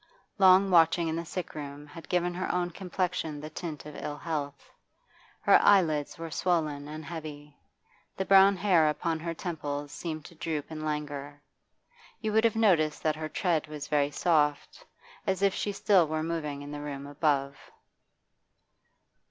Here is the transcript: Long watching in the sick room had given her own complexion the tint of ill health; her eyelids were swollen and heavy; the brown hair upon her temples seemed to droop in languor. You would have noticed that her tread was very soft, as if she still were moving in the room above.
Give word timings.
Long 0.39 0.71
watching 0.71 1.07
in 1.09 1.15
the 1.15 1.25
sick 1.25 1.53
room 1.53 1.85
had 1.85 2.09
given 2.09 2.33
her 2.33 2.51
own 2.51 2.71
complexion 2.71 3.39
the 3.39 3.51
tint 3.51 3.85
of 3.85 3.95
ill 3.95 4.17
health; 4.17 4.71
her 5.41 5.61
eyelids 5.61 6.17
were 6.17 6.31
swollen 6.31 6.87
and 6.87 7.05
heavy; 7.05 7.55
the 8.17 8.25
brown 8.25 8.57
hair 8.57 8.89
upon 8.89 9.19
her 9.19 9.35
temples 9.35 9.91
seemed 9.91 10.25
to 10.25 10.33
droop 10.33 10.71
in 10.71 10.83
languor. 10.83 11.39
You 12.19 12.33
would 12.33 12.45
have 12.45 12.55
noticed 12.55 13.03
that 13.03 13.15
her 13.15 13.29
tread 13.29 13.67
was 13.67 13.87
very 13.89 14.09
soft, 14.09 14.83
as 15.27 15.43
if 15.43 15.53
she 15.53 15.71
still 15.71 16.07
were 16.07 16.23
moving 16.23 16.63
in 16.63 16.71
the 16.71 16.81
room 16.81 17.05
above. 17.05 17.55